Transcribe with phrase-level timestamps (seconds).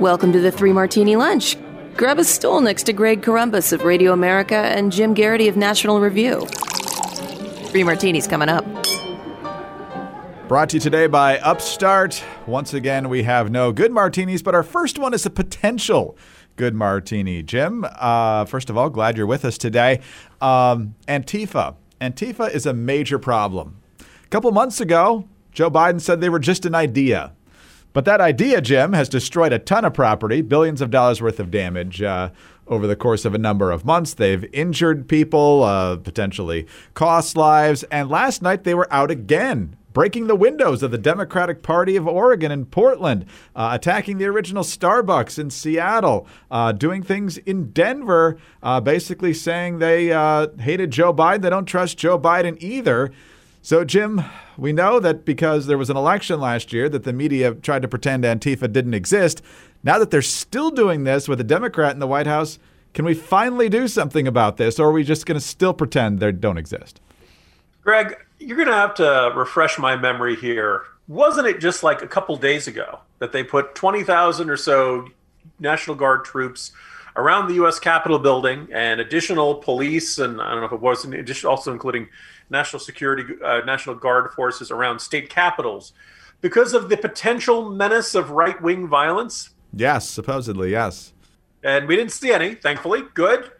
[0.00, 1.58] Welcome to the Three Martini Lunch.
[1.94, 6.00] Grab a stool next to Greg Corombos of Radio America and Jim Geraghty of National
[6.00, 6.46] Review.
[7.66, 8.64] Three Martinis coming up.
[10.48, 12.24] Brought to you today by Upstart.
[12.46, 16.16] Once again, we have no good martinis, but our first one is a potential
[16.56, 17.42] good martini.
[17.42, 20.00] Jim, uh, first of all, glad you're with us today.
[20.40, 21.74] Um, Antifa.
[22.00, 23.82] Antifa is a major problem.
[24.00, 27.34] A couple months ago, Joe Biden said they were just an idea.
[27.92, 31.50] But that idea, Jim, has destroyed a ton of property, billions of dollars worth of
[31.50, 32.30] damage uh,
[32.66, 34.14] over the course of a number of months.
[34.14, 37.82] They've injured people, uh, potentially cost lives.
[37.84, 42.06] And last night they were out again breaking the windows of the Democratic Party of
[42.06, 43.26] Oregon in Portland,
[43.56, 49.78] uh, attacking the original Starbucks in Seattle, uh, doing things in Denver, uh, basically saying
[49.78, 51.42] they uh, hated Joe Biden.
[51.42, 53.10] They don't trust Joe Biden either.
[53.62, 54.24] So, Jim,
[54.56, 57.88] we know that because there was an election last year that the media tried to
[57.88, 59.42] pretend Antifa didn't exist.
[59.82, 62.58] Now that they're still doing this with a Democrat in the White House,
[62.94, 66.20] can we finally do something about this, or are we just going to still pretend
[66.20, 67.00] they don't exist?
[67.82, 70.82] Greg, you're going to have to refresh my memory here.
[71.06, 75.06] Wasn't it just like a couple days ago that they put 20,000 or so
[75.58, 76.72] National Guard troops
[77.16, 77.78] around the U.S.
[77.78, 82.08] Capitol building and additional police, and I don't know if it was also including
[82.50, 85.92] national security, uh, National Guard forces around state capitals
[86.40, 89.50] because of the potential menace of right wing violence?
[89.72, 91.12] Yes, supposedly, yes.
[91.62, 93.02] And we didn't see any, thankfully.
[93.14, 93.50] Good.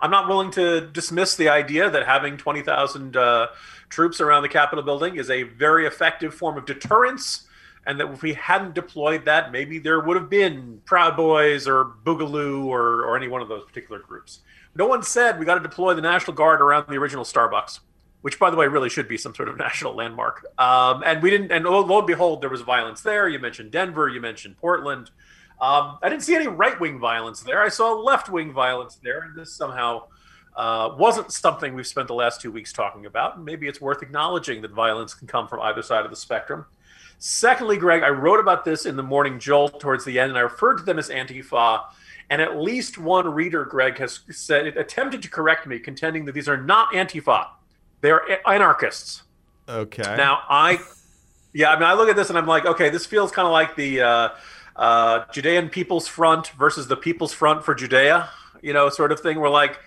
[0.00, 3.46] I'm not willing to dismiss the idea that having 20,000 uh,
[3.88, 7.46] troops around the Capitol building is a very effective form of deterrence.
[7.86, 11.92] And that if we hadn't deployed that, maybe there would have been Proud Boys or
[12.04, 14.40] Boogaloo or, or any one of those particular groups.
[14.74, 17.78] No one said we got to deploy the National Guard around the original Starbucks
[18.26, 20.44] which by the way really should be some sort of national landmark.
[20.58, 23.28] Um, and we didn't, and lo, lo, and behold, there was violence there.
[23.28, 25.12] You mentioned Denver, you mentioned Portland.
[25.60, 27.62] Um, I didn't see any right wing violence there.
[27.62, 30.08] I saw left wing violence there, and this somehow
[30.56, 33.36] uh, wasn't something we've spent the last two weeks talking about.
[33.36, 36.66] And maybe it's worth acknowledging that violence can come from either side of the spectrum.
[37.20, 40.42] Secondly, Greg, I wrote about this in the Morning Jolt towards the end, and I
[40.42, 41.84] referred to them as Antifa.
[42.28, 46.32] And at least one reader, Greg, has said it attempted to correct me, contending that
[46.32, 47.50] these are not Antifa.
[48.00, 49.22] They're anarchists.
[49.68, 50.16] Okay.
[50.16, 50.78] Now I,
[51.52, 53.52] yeah, I mean, I look at this and I'm like, okay, this feels kind of
[53.52, 54.28] like the uh,
[54.76, 58.28] uh, Judean People's Front versus the People's Front for Judea,
[58.62, 59.40] you know, sort of thing.
[59.40, 59.78] Where like,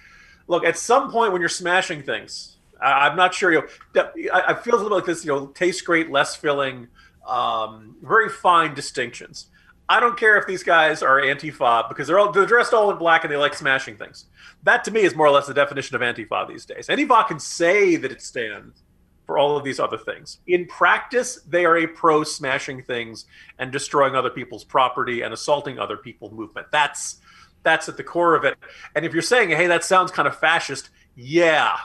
[0.47, 3.51] look, at some point when you're smashing things, I, am not sure.
[3.51, 5.23] You know, I, I feel a little bit like this.
[5.23, 6.87] You know, tastes great, less filling,
[7.27, 9.47] um, very fine distinctions.
[9.89, 12.97] I don't care if these guys are Antifa because they're all they're dressed all in
[12.97, 14.25] black and they like smashing things.
[14.61, 16.87] That to me is more or less the definition of Antifa these days.
[16.87, 18.83] Antifa can say that it stands
[19.25, 20.39] for all of these other things.
[20.47, 23.25] In practice, they are a pro smashing things
[23.57, 26.67] and destroying other people's property and assaulting other people movement.
[26.71, 27.19] That's
[27.63, 28.57] that's at the core of it.
[28.95, 31.77] And if you're saying, hey, that sounds kind of fascist, yeah.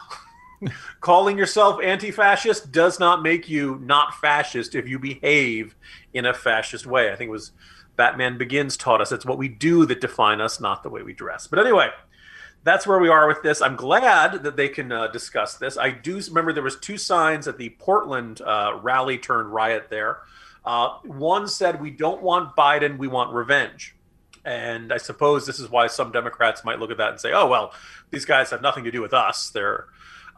[1.01, 5.75] Calling yourself anti fascist does not make you not fascist if you behave
[6.13, 7.11] in a fascist way.
[7.11, 7.53] I think it was
[7.97, 11.13] Batman Begins taught us it's what we do that define us, not the way we
[11.13, 11.47] dress.
[11.47, 11.91] But anyway,
[12.65, 13.61] that's where we are with this.
[13.61, 15.77] I'm glad that they can uh, discuss this.
[15.77, 20.19] I do remember there was two signs at the Portland uh, rally turned riot there.
[20.65, 23.95] Uh, one said, "We don't want Biden, we want revenge."
[24.47, 27.47] And I suppose this is why some Democrats might look at that and say, "Oh
[27.47, 27.73] well,
[28.11, 29.51] these guys have nothing to do with us.
[29.51, 29.87] They're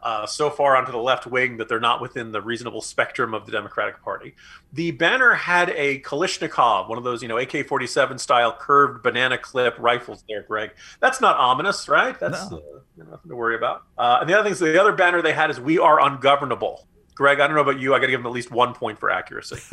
[0.03, 3.45] uh, so far onto the left wing that they're not within the reasonable spectrum of
[3.45, 4.35] the Democratic Party.
[4.73, 9.37] The banner had a Kalashnikov, one of those, you know, AK 47 style curved banana
[9.37, 10.71] clip rifles there, Greg.
[10.99, 12.19] That's not ominous, right?
[12.19, 12.57] That's no.
[12.57, 13.83] uh, nothing to worry about.
[13.97, 16.87] Uh, and the other thing is the other banner they had is We Are Ungovernable.
[17.17, 17.95] Greg, I don't know about you.
[17.95, 19.57] I got to give him at least one point for accuracy.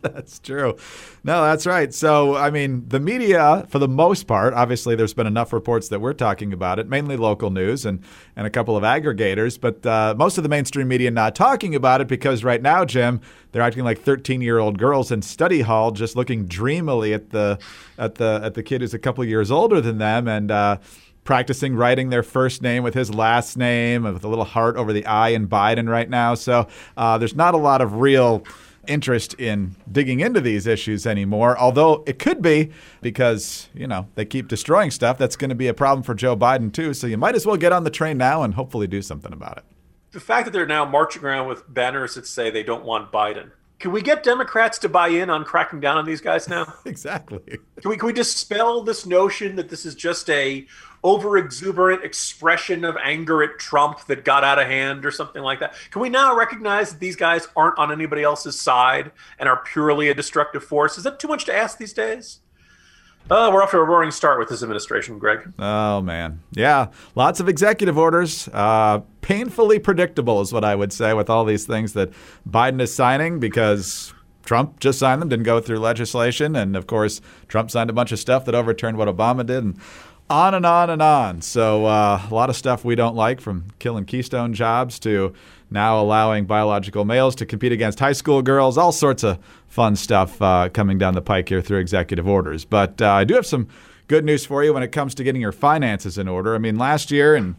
[0.00, 0.76] that's true.
[1.24, 1.92] No, that's right.
[1.92, 6.00] So, I mean, the media, for the most part, obviously, there's been enough reports that
[6.00, 7.98] we're talking about it, mainly local news and,
[8.36, 12.00] and a couple of aggregators, but uh, most of the mainstream media not talking about
[12.00, 13.20] it because right now, Jim,
[13.50, 17.58] they're acting like 13 year old girls in study hall, just looking dreamily at the
[17.98, 20.52] at the at the kid who's a couple years older than them, and.
[20.52, 20.76] Uh,
[21.24, 25.06] practicing writing their first name with his last name with a little heart over the
[25.06, 26.34] I in Biden right now.
[26.34, 26.66] So
[26.96, 28.44] uh, there's not a lot of real
[28.88, 32.70] interest in digging into these issues anymore, although it could be
[33.00, 35.18] because, you know, they keep destroying stuff.
[35.18, 36.92] That's going to be a problem for Joe Biden, too.
[36.92, 39.58] So you might as well get on the train now and hopefully do something about
[39.58, 39.64] it.
[40.10, 43.52] The fact that they're now marching around with banners that say they don't want Biden
[43.82, 46.72] can we get Democrats to buy in on cracking down on these guys now?
[46.84, 47.40] exactly.
[47.80, 50.64] Can we can we dispel this notion that this is just a
[51.04, 55.60] over exuberant expression of anger at Trump that got out of hand or something like
[55.60, 55.74] that?
[55.90, 60.08] Can we now recognize that these guys aren't on anybody else's side and are purely
[60.08, 60.98] a destructive force?
[60.98, 62.40] Is that too much to ask these days?
[63.30, 65.52] Uh, we're off to a roaring start with this administration, Greg.
[65.58, 66.40] Oh, man.
[66.52, 66.88] Yeah.
[67.14, 68.48] Lots of executive orders.
[68.52, 72.10] Uh, painfully predictable, is what I would say, with all these things that
[72.48, 74.12] Biden is signing because
[74.44, 76.56] Trump just signed them, didn't go through legislation.
[76.56, 79.62] And of course, Trump signed a bunch of stuff that overturned what Obama did.
[79.62, 79.80] And
[80.30, 81.42] on and on and on.
[81.42, 85.34] So, uh, a lot of stuff we don't like from killing Keystone jobs to
[85.70, 89.38] now allowing biological males to compete against high school girls, all sorts of
[89.68, 92.64] fun stuff uh, coming down the pike here through executive orders.
[92.64, 93.68] But uh, I do have some
[94.06, 96.54] good news for you when it comes to getting your finances in order.
[96.54, 97.56] I mean, last year and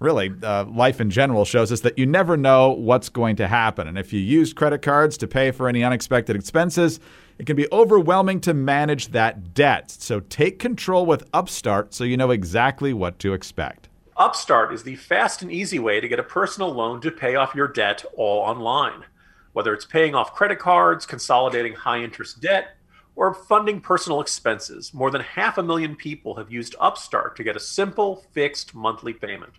[0.00, 3.86] really uh, life in general shows us that you never know what's going to happen.
[3.86, 6.98] And if you use credit cards to pay for any unexpected expenses,
[7.38, 9.90] it can be overwhelming to manage that debt.
[9.90, 13.88] So take control with Upstart so you know exactly what to expect.
[14.16, 17.54] Upstart is the fast and easy way to get a personal loan to pay off
[17.54, 19.04] your debt all online.
[19.52, 22.76] Whether it's paying off credit cards, consolidating high interest debt,
[23.16, 27.56] or funding personal expenses, more than half a million people have used Upstart to get
[27.56, 29.52] a simple, fixed monthly payment.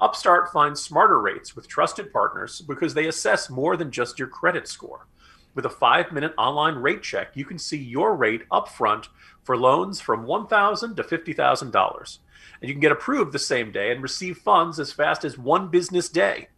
[0.00, 4.68] Upstart finds smarter rates with trusted partners because they assess more than just your credit
[4.68, 5.06] score.
[5.54, 9.08] With a five minute online rate check, you can see your rate upfront
[9.42, 12.18] for loans from 1,000 to $50,000
[12.60, 15.68] and you can get approved the same day and receive funds as fast as one
[15.68, 16.48] business day.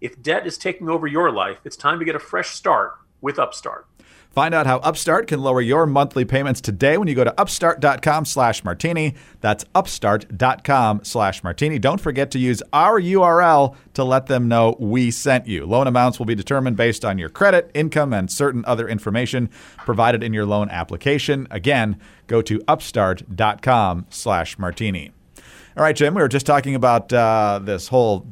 [0.00, 3.38] If debt is taking over your life, it's time to get a fresh start with
[3.38, 3.86] Upstart.
[4.30, 8.24] Find out how Upstart can lower your monthly payments today when you go to upstart.com
[8.24, 9.14] slash martini.
[9.40, 11.80] That's upstart.com slash martini.
[11.80, 15.66] Don't forget to use our URL to let them know we sent you.
[15.66, 20.22] Loan amounts will be determined based on your credit, income, and certain other information provided
[20.22, 21.48] in your loan application.
[21.50, 25.10] Again, go to upstart.com slash martini.
[25.76, 28.26] All right, Jim, we were just talking about uh, this whole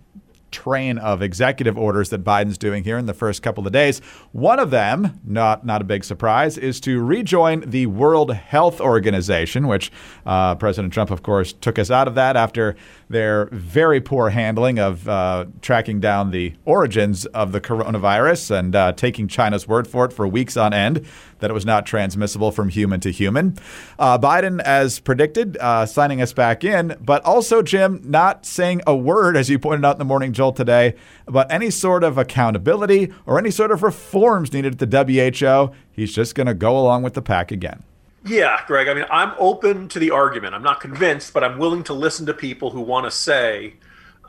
[0.51, 4.01] train of executive orders that Biden's doing here in the first couple of days.
[4.33, 9.67] One of them, not not a big surprise, is to rejoin the World Health Organization,
[9.67, 9.91] which
[10.27, 12.77] uh, President Trump, of course, took us out of that after
[13.09, 18.93] their very poor handling of uh, tracking down the origins of the coronavirus and uh,
[18.93, 21.07] taking China's word for it for weeks on end
[21.39, 23.57] that it was not transmissible from human to human.
[23.99, 28.97] Uh, Biden, as predicted, uh, signing us back in, but also, Jim, not saying a
[28.97, 30.95] word, as you pointed out in the morning jolt today,
[31.27, 35.75] about any sort of accountability or any sort of reforms needed at the WHO.
[35.93, 37.83] He's just going to go along with the pack again.
[38.25, 38.89] Yeah, Greg.
[38.89, 40.55] I mean, I'm open to the argument.
[40.55, 43.75] I'm not convinced, but I'm willing to listen to people who want to say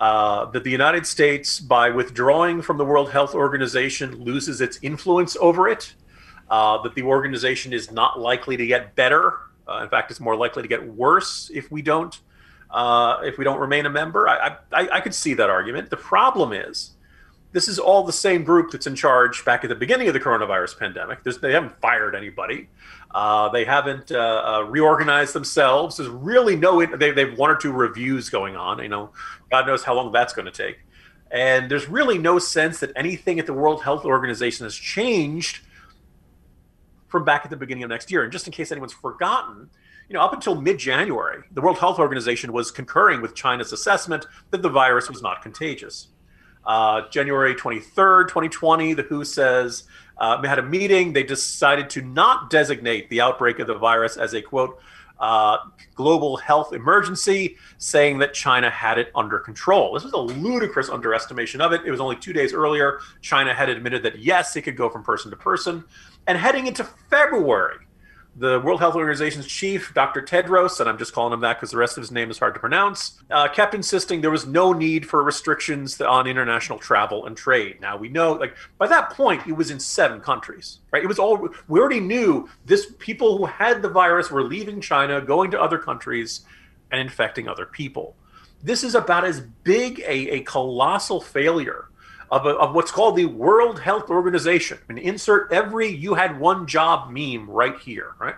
[0.01, 5.37] uh, that the United States, by withdrawing from the World Health Organization, loses its influence
[5.39, 5.93] over it.
[6.49, 9.33] Uh, that the organization is not likely to get better.
[9.67, 12.21] Uh, in fact, it's more likely to get worse if we don't
[12.71, 14.27] uh, if we don't remain a member.
[14.27, 15.89] I, I, I could see that argument.
[15.89, 16.91] The problem is
[17.51, 20.19] this is all the same group that's in charge back at the beginning of the
[20.19, 21.23] coronavirus pandemic.
[21.23, 22.69] There's, they haven't fired anybody.
[23.11, 25.97] Uh, they haven't uh, uh, reorganized themselves.
[25.97, 26.85] There's really no.
[26.85, 28.81] They, they have one or two reviews going on.
[28.83, 29.09] You know,
[29.49, 30.79] God knows how long that's going to take.
[31.31, 35.59] And there's really no sense that anything at the World Health Organization has changed
[37.07, 38.23] from back at the beginning of next year.
[38.23, 39.69] And just in case anyone's forgotten,
[40.09, 44.63] you know, up until mid-January, the World Health Organization was concurring with China's assessment that
[44.63, 46.07] the virus was not contagious.
[46.65, 49.83] Uh, January 23rd, 2020, the WHO says
[50.17, 51.13] uh, had a meeting.
[51.13, 54.79] They decided to not designate the outbreak of the virus as a quote
[55.19, 55.57] uh,
[55.95, 59.93] global health emergency, saying that China had it under control.
[59.93, 61.81] This was a ludicrous underestimation of it.
[61.85, 62.99] It was only two days earlier.
[63.21, 65.83] China had admitted that yes, it could go from person to person.
[66.25, 67.77] And heading into February,
[68.35, 70.21] the World Health Organization's chief, Dr.
[70.21, 72.53] Tedros, and I'm just calling him that because the rest of his name is hard
[72.53, 77.35] to pronounce, uh, kept insisting there was no need for restrictions on international travel and
[77.35, 77.81] trade.
[77.81, 81.03] Now we know, like by that point, it was in seven countries, right?
[81.03, 82.49] It was all we already knew.
[82.65, 86.41] This people who had the virus were leaving China, going to other countries,
[86.91, 88.15] and infecting other people.
[88.63, 91.89] This is about as big a, a colossal failure
[92.31, 94.79] of, a, of what's called the World Health Organization.
[94.89, 98.35] And insert every "you had one job" meme right here, right?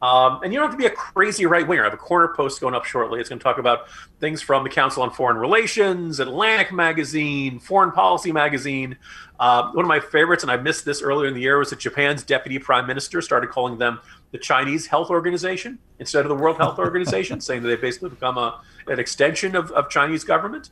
[0.00, 1.82] Um, and you don't have to be a crazy right winger.
[1.82, 3.18] I have a corner post going up shortly.
[3.18, 3.88] It's going to talk about
[4.20, 8.96] things from the Council on Foreign Relations, Atlantic Magazine, Foreign Policy Magazine.
[9.40, 11.80] Uh, one of my favorites, and I missed this earlier in the year, was that
[11.80, 13.98] Japan's deputy prime minister started calling them
[14.30, 18.38] the Chinese Health Organization instead of the World Health Organization, saying that they've basically become
[18.38, 20.70] a, an extension of, of Chinese government.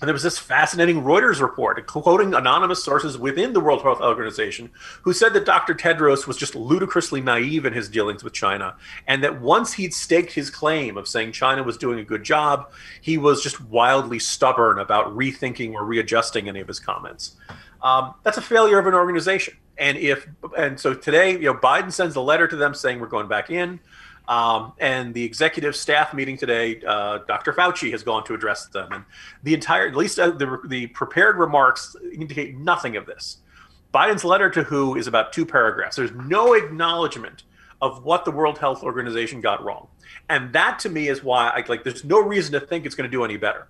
[0.00, 4.70] And there was this fascinating Reuters report quoting anonymous sources within the World Health Organization
[5.02, 5.74] who said that Dr.
[5.74, 8.76] Tedros was just ludicrously naive in his dealings with China.
[9.06, 12.70] And that once he'd staked his claim of saying China was doing a good job,
[13.00, 17.36] he was just wildly stubborn about rethinking or readjusting any of his comments.
[17.82, 19.56] Um, that's a failure of an organization.
[19.78, 23.06] And if and so today, you know, Biden sends a letter to them saying we're
[23.06, 23.78] going back in.
[24.28, 27.54] Um, and the executive staff meeting today, uh, Dr.
[27.54, 29.04] Fauci has gone to address them, and
[29.42, 33.38] the entire, at least uh, the, the prepared remarks indicate nothing of this.
[33.92, 35.96] Biden's letter to WHO is about two paragraphs.
[35.96, 37.44] There's no acknowledgement
[37.80, 39.88] of what the World Health Organization got wrong,
[40.28, 41.82] and that to me is why I like.
[41.82, 43.68] There's no reason to think it's going to do any better.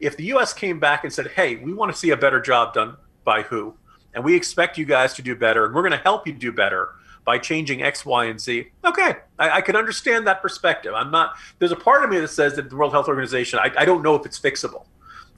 [0.00, 0.54] If the U.S.
[0.54, 3.74] came back and said, "Hey, we want to see a better job done by WHO,
[4.14, 6.52] and we expect you guys to do better, and we're going to help you do
[6.52, 8.70] better," by changing X, Y, and Z.
[8.84, 10.92] Okay, I, I, can understand that perspective.
[10.94, 11.34] I'm not.
[11.58, 13.58] There's a part of me that says that the World Health Organization.
[13.58, 14.86] I, I don't know if it's fixable,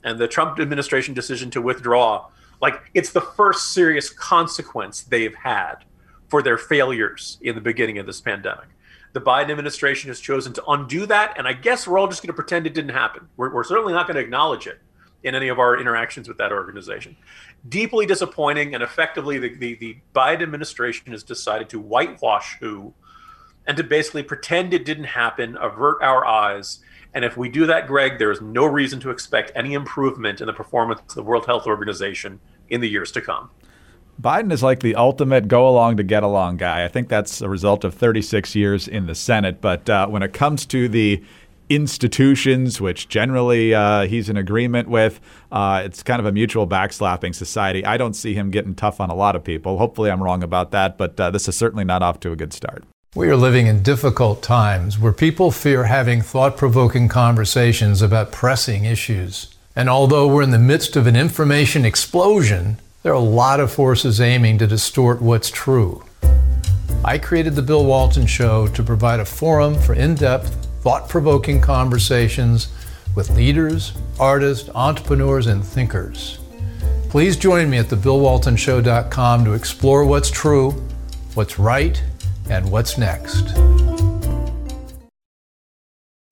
[0.03, 2.27] and the Trump administration decision to withdraw,
[2.61, 5.75] like it's the first serious consequence they've had
[6.29, 8.67] for their failures in the beginning of this pandemic.
[9.13, 12.29] The Biden administration has chosen to undo that, and I guess we're all just going
[12.29, 13.27] to pretend it didn't happen.
[13.37, 14.79] We're, we're certainly not going to acknowledge it
[15.23, 17.15] in any of our interactions with that organization
[17.67, 18.73] deeply disappointing.
[18.73, 22.93] And effectively, the, the, the Biden administration has decided to whitewash WHO
[23.65, 26.79] and to basically pretend it didn't happen, avert our eyes.
[27.13, 30.47] And if we do that, Greg, there is no reason to expect any improvement in
[30.47, 32.39] the performance of the World Health Organization
[32.69, 33.49] in the years to come.
[34.21, 36.83] Biden is like the ultimate go along to get along guy.
[36.83, 39.59] I think that's a result of 36 years in the Senate.
[39.59, 41.23] But uh, when it comes to the
[41.75, 45.19] institutions, which generally uh, he's in agreement with.
[45.51, 47.85] Uh, it's kind of a mutual backslapping society.
[47.85, 49.77] I don't see him getting tough on a lot of people.
[49.77, 52.53] Hopefully, I'm wrong about that, but uh, this is certainly not off to a good
[52.53, 52.83] start.
[53.15, 58.85] We are living in difficult times where people fear having thought provoking conversations about pressing
[58.85, 59.53] issues.
[59.75, 63.71] And although we're in the midst of an information explosion, there are a lot of
[63.71, 66.03] forces aiming to distort what's true.
[67.05, 71.61] I created The Bill Walton Show to provide a forum for in depth, thought provoking
[71.61, 72.67] conversations
[73.15, 76.39] with leaders, artists, entrepreneurs, and thinkers.
[77.07, 80.71] Please join me at thebillwaltonshow.com to explore what's true,
[81.35, 82.03] what's right,
[82.49, 83.55] and what's next.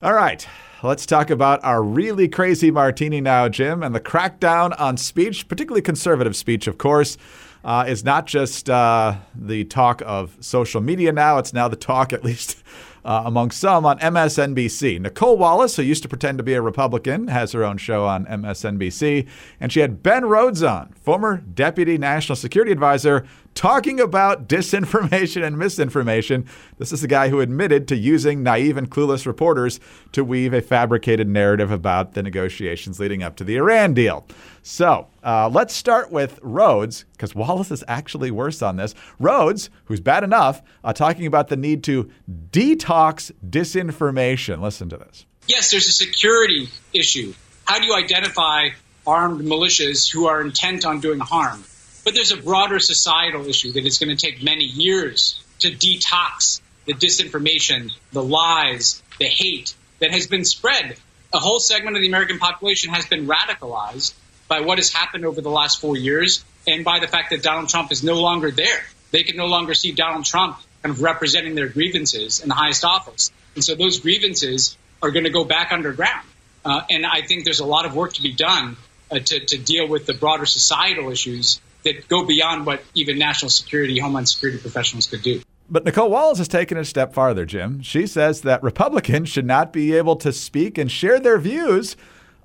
[0.01, 0.45] All right.
[0.83, 5.81] Let's talk about our really crazy martini now, Jim, and the crackdown on speech, particularly
[5.81, 7.17] conservative speech, of course.
[7.63, 12.11] Uh, is not just uh, the talk of social media now, it's now the talk,
[12.11, 12.57] at least
[13.03, 14.99] uh, among some on MSNBC.
[14.99, 18.25] Nicolle Wallace, who used to pretend to be a Republican, has her own show on
[18.25, 19.27] MSNBC.
[19.59, 25.57] And she had Ben Rhodes on, former Deputy National Security Advisor, talking about disinformation and
[25.57, 26.47] misinformation.
[26.77, 29.79] This is the guy who admitted to using naive and clueless reporters
[30.13, 34.25] to weave a fabricated narrative about the negotiations leading up to the Iran deal.
[34.63, 38.95] So uh, let's start with Rhodes, because Wallace is actually worse on this.
[39.19, 42.09] Rhodes, who's bad enough, uh, talking about the need to
[42.51, 44.61] detox disinformation.
[44.61, 45.25] Listen to this.
[45.47, 47.33] Yes, there's a security issue.
[47.65, 48.69] How do you identify
[49.05, 51.63] armed militias who are intent on doing harm?
[52.03, 56.61] But there's a broader societal issue that it's going to take many years to detox
[56.85, 60.97] the disinformation, the lies, the hate that has been spread.
[61.33, 64.13] A whole segment of the American population has been radicalized
[64.47, 67.69] by what has happened over the last four years and by the fact that Donald
[67.69, 68.83] Trump is no longer there.
[69.11, 72.83] They can no longer see Donald Trump kind of representing their grievances in the highest
[72.83, 73.31] office.
[73.55, 76.27] And so those grievances are going to go back underground.
[76.65, 78.77] Uh, and I think there's a lot of work to be done
[79.11, 83.49] uh, to, to deal with the broader societal issues that go beyond what even national
[83.49, 85.41] security, homeland security professionals could do.
[85.69, 87.81] But Nicolle Wallace has taken it a step farther, Jim.
[87.81, 91.95] She says that Republicans should not be able to speak and share their views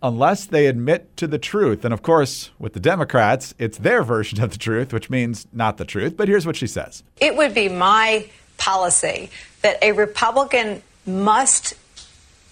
[0.03, 1.85] unless they admit to the truth.
[1.85, 5.77] And of course, with the Democrats, it's their version of the truth, which means not
[5.77, 6.17] the truth.
[6.17, 8.29] But here's what she says It would be my
[8.59, 9.31] policy
[9.63, 11.75] that a Republican must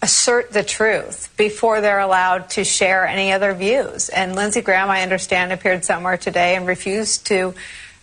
[0.04, 4.10] assert the truth before they're allowed to share any other views.
[4.10, 7.54] And Lindsey Graham, I understand, appeared somewhere today and refused to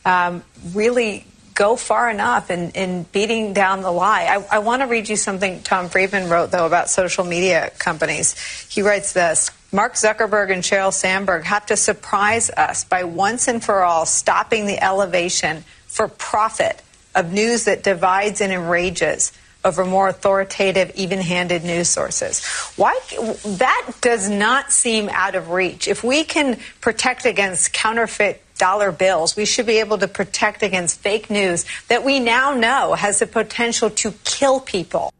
[0.03, 0.43] um,
[0.73, 4.23] really go far enough in, in beating down the lie.
[4.23, 8.33] I, I want to read you something Tom Friedman wrote, though, about social media companies.
[8.67, 13.63] He writes this Mark Zuckerberg and Sheryl Sandberg have to surprise us by once and
[13.63, 16.81] for all stopping the elevation for profit
[17.13, 22.43] of news that divides and enrages over more authoritative, even-handed news sources.
[22.75, 22.99] Why
[23.45, 25.87] that does not seem out of reach.
[25.87, 30.99] If we can protect against counterfeit dollar bills, we should be able to protect against
[30.99, 35.11] fake news that we now know has the potential to kill people.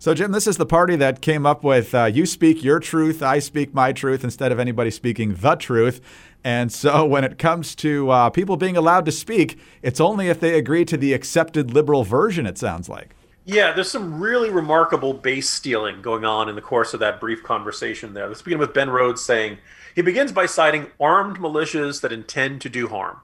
[0.00, 3.22] So, Jim, this is the party that came up with uh, you speak your truth,
[3.22, 6.00] I speak my truth, instead of anybody speaking the truth.
[6.42, 10.40] And so, when it comes to uh, people being allowed to speak, it's only if
[10.40, 13.14] they agree to the accepted liberal version, it sounds like.
[13.44, 17.42] Yeah, there's some really remarkable base stealing going on in the course of that brief
[17.42, 18.28] conversation there.
[18.28, 19.58] Let's begin with Ben Rhodes saying
[19.94, 23.18] he begins by citing armed militias that intend to do harm.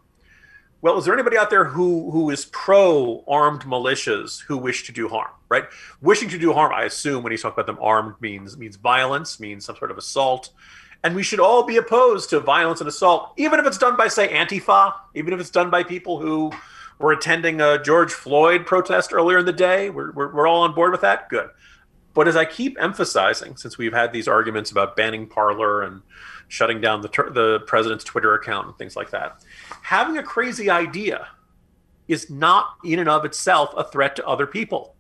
[0.81, 4.93] well, is there anybody out there who who is pro armed militias who wish to
[4.93, 5.31] do harm?
[5.49, 5.65] Right,
[6.01, 6.73] wishing to do harm.
[6.73, 9.99] I assume when he's talking about them armed means means violence, means some sort of
[9.99, 10.51] assault,
[11.03, 14.09] and we should all be opposed to violence and assault, even if it's done by
[14.09, 16.53] say Antifa, even if it's done by people who
[16.99, 19.91] were attending a George Floyd protest earlier in the day.
[19.91, 21.29] We're we're, we're all on board with that.
[21.29, 21.51] Good.
[22.15, 26.03] But as I keep emphasizing, since we've had these arguments about banning Parler and
[26.49, 29.45] shutting down the, the president's Twitter account and things like that,
[29.83, 31.29] having a crazy idea
[32.09, 34.97] is not in and of itself a threat to other people.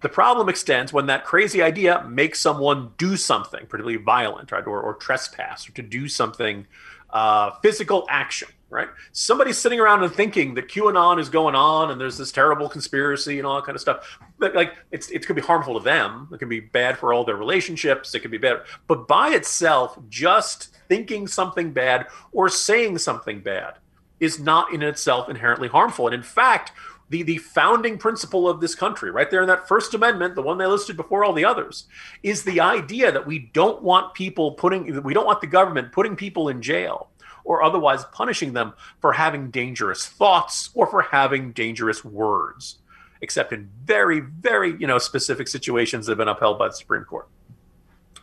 [0.00, 4.82] The problem extends when that crazy idea makes someone do something, particularly violent, right, or,
[4.82, 6.66] or trespass, or to do something
[7.08, 8.88] uh, physical action right?
[9.12, 13.38] Somebody's sitting around and thinking that QAnon is going on and there's this terrible conspiracy
[13.38, 14.18] and all that kind of stuff.
[14.38, 16.28] But like it's it could be harmful to them.
[16.32, 18.14] It can be bad for all their relationships.
[18.14, 18.62] It could be bad.
[18.86, 23.74] But by itself, just thinking something bad or saying something bad
[24.20, 26.06] is not in itself inherently harmful.
[26.06, 26.72] And in fact,
[27.10, 30.58] the, the founding principle of this country, right there in that First Amendment, the one
[30.58, 31.84] they listed before all the others,
[32.22, 36.16] is the idea that we don't want people putting, we don't want the government putting
[36.16, 37.10] people in jail
[37.44, 42.78] or otherwise punishing them for having dangerous thoughts or for having dangerous words,
[43.20, 47.04] except in very, very you know specific situations that have been upheld by the Supreme
[47.04, 47.28] Court.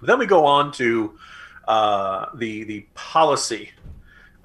[0.02, 1.18] Then we go on to
[1.68, 3.72] uh, the the policy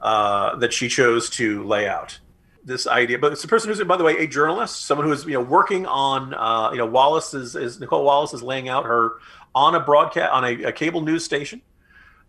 [0.01, 2.19] uh, that she chose to lay out.
[2.65, 5.25] This idea, but it's a person who's, by the way, a journalist, someone who is
[5.25, 8.85] you know working on uh, you know Wallace is, is Nicolle Wallace is laying out
[8.87, 9.15] her
[9.55, 11.63] on a broadcast on a, a cable news station.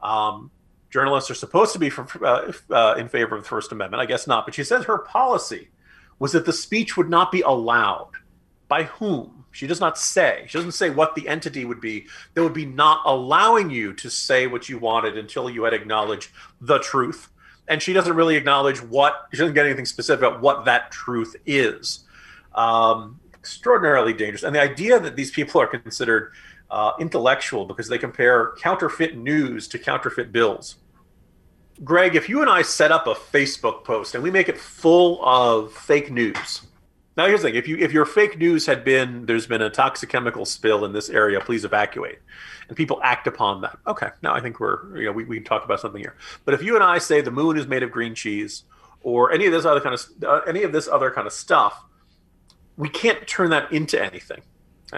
[0.02, 0.52] Um,
[0.90, 4.02] journalists are supposed to be for, uh, uh, in favor of the First Amendment.
[4.02, 4.46] I guess not.
[4.46, 5.70] But she says her policy
[6.20, 8.12] was that the speech would not be allowed.
[8.68, 9.46] By whom?
[9.52, 10.46] She does not say.
[10.48, 14.10] She doesn't say what the entity would be that would be not allowing you to
[14.10, 16.30] say what you wanted until you had acknowledged
[16.62, 17.30] the truth.
[17.68, 21.36] And she doesn't really acknowledge what, she doesn't get anything specific about what that truth
[21.46, 22.06] is.
[22.54, 24.44] Um, extraordinarily dangerous.
[24.44, 26.34] And the idea that these people are considered
[26.70, 30.76] uh, intellectual because they compare counterfeit news to counterfeit bills.
[31.84, 35.24] Greg, if you and I set up a Facebook post and we make it full
[35.24, 36.62] of fake news.
[37.16, 39.70] Now here's the thing: if you if your fake news had been there's been a
[39.70, 42.20] toxic chemical spill in this area, please evacuate,
[42.68, 43.78] and people act upon that.
[43.88, 46.16] Okay, now I think we're you know we, we can talk about something here.
[46.46, 48.66] But if you and I say the moon is made of green cheese,
[49.02, 51.84] or any of this other kind of uh, any of this other kind of stuff,
[52.76, 54.42] we can't turn that into anything.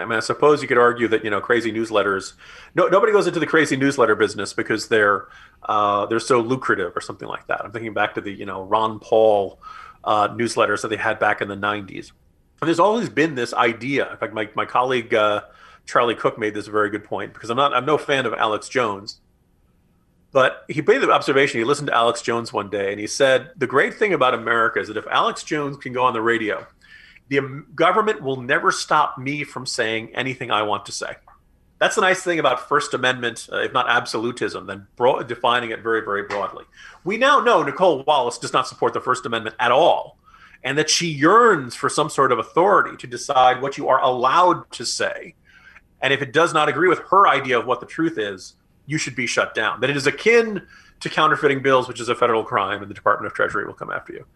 [0.00, 2.34] I mean, I suppose you could argue that you know crazy newsletters.
[2.74, 5.28] No, nobody goes into the crazy newsletter business because they're
[5.62, 7.64] uh, they're so lucrative or something like that.
[7.64, 9.60] I'm thinking back to the you know Ron Paul
[10.04, 12.12] uh, newsletters that they had back in the '90s.
[12.60, 14.10] And there's always been this idea.
[14.10, 15.42] In fact, my my colleague uh,
[15.86, 18.68] Charlie Cooke made this very good point because I'm not I'm no fan of Alex
[18.68, 19.20] Jones,
[20.32, 21.58] but he made the observation.
[21.58, 24.78] He listened to Alex Jones one day and he said the great thing about America
[24.78, 26.66] is that if Alex Jones can go on the radio
[27.30, 31.14] the government will never stop me from saying anything I want to say.
[31.78, 35.80] That's the nice thing about First Amendment, uh, if not absolutism, then bro- defining it
[35.82, 36.64] very, very broadly.
[37.04, 40.18] We now know Nicolle Wallace does not support the First Amendment at all,
[40.62, 44.70] and that she yearns for some sort of authority to decide what you are allowed
[44.72, 45.36] to say.
[46.02, 48.98] And if it does not agree with her idea of what the truth is, you
[48.98, 49.80] should be shut down.
[49.80, 50.66] That it is akin
[50.98, 53.90] to counterfeiting bills, which is a federal crime, and the Department of Treasury will come
[53.90, 54.26] after you.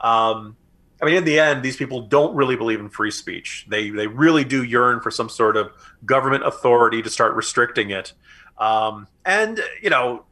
[0.00, 0.56] Um,
[1.02, 3.66] I mean, in the end, these people don't really believe in free speech.
[3.68, 5.72] They they really do yearn for some sort of
[6.06, 8.12] government authority to start restricting it.
[8.56, 10.24] Um, and you know,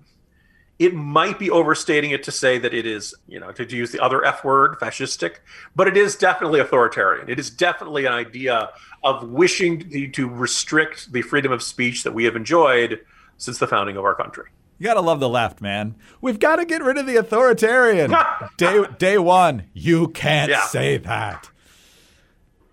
[0.78, 4.00] it might be overstating it to say that it is, you know, to, use the
[4.00, 5.38] other F word, fascistic,
[5.74, 7.28] but it is definitely authoritarian.
[7.28, 8.70] It is definitely an idea
[9.02, 13.00] of wishing to restrict the freedom of speech that we have enjoyed
[13.37, 14.50] since the founding of our country.
[14.81, 15.95] You gotta love the left, man.
[16.23, 18.14] We've got to get rid of the authoritarian.
[18.57, 20.64] day day one, you can't yeah.
[20.69, 21.51] say that.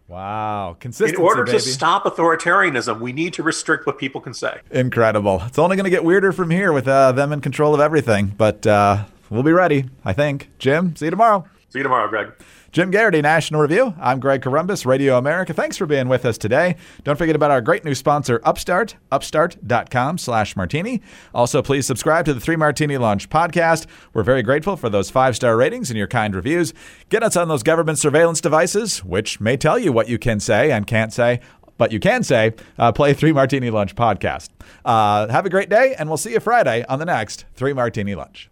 [0.08, 1.22] Wow, consistency.
[1.22, 1.58] In order baby.
[1.58, 4.62] to stop authoritarianism, we need to restrict what people can say.
[4.72, 5.44] Incredible.
[5.48, 8.28] It's only going to get weirder from here with uh, them in control of everything.
[8.28, 10.50] But uh, we'll be ready, I think.
[10.60, 11.46] Jim, see you tomorrow.
[11.68, 12.32] See you tomorrow, Greg.
[12.78, 13.96] Jim Geraghty, National Review.
[14.00, 15.52] I'm Greg Corombos, Radio America.
[15.52, 16.76] Thanks for being with us today.
[17.04, 21.02] Don't forget about our great new sponsor, Upstart, upstart.com slash martini.
[21.34, 23.88] Also, please subscribe to the Three Martini Lunch podcast.
[24.14, 26.72] We're very grateful for those five-star ratings and your kind reviews.
[27.10, 30.72] Get us on those government surveillance devices, which may tell you what you can say
[30.72, 31.40] and can't say
[31.80, 34.50] but you can say, uh, play Three Martini Lunch podcast.
[34.86, 38.14] Uh, have a great day, and we'll see you Friday on the next Three Martini
[38.14, 38.52] Lunch.